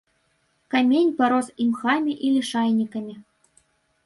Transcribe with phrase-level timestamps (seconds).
[0.75, 3.15] Камень парос імхамі і лішайнікамі.